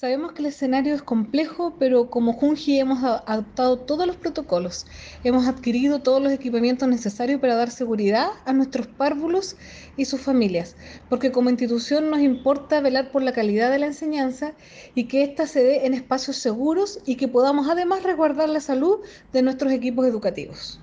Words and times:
Sabemos 0.00 0.32
que 0.32 0.40
el 0.40 0.46
escenario 0.46 0.94
es 0.94 1.02
complejo, 1.02 1.74
pero 1.78 2.08
como 2.08 2.32
Junji 2.32 2.80
hemos 2.80 3.04
adoptado 3.04 3.80
todos 3.80 4.06
los 4.06 4.16
protocolos, 4.16 4.86
hemos 5.24 5.46
adquirido 5.46 6.00
todos 6.00 6.22
los 6.22 6.32
equipamientos 6.32 6.88
necesarios 6.88 7.38
para 7.38 7.54
dar 7.54 7.70
seguridad 7.70 8.30
a 8.46 8.54
nuestros 8.54 8.86
párvulos 8.86 9.56
y 9.98 10.06
sus 10.06 10.22
familias, 10.22 10.74
porque 11.10 11.32
como 11.32 11.50
institución 11.50 12.08
nos 12.08 12.20
importa 12.20 12.80
velar 12.80 13.12
por 13.12 13.22
la 13.22 13.34
calidad 13.34 13.70
de 13.70 13.78
la 13.78 13.88
enseñanza 13.88 14.54
y 14.94 15.04
que 15.04 15.22
ésta 15.22 15.46
se 15.46 15.62
dé 15.62 15.84
en 15.84 15.92
espacios 15.92 16.38
seguros 16.38 17.00
y 17.04 17.16
que 17.16 17.28
podamos 17.28 17.68
además 17.68 18.02
resguardar 18.02 18.48
la 18.48 18.60
salud 18.60 19.00
de 19.34 19.42
nuestros 19.42 19.70
equipos 19.70 20.06
educativos. 20.06 20.80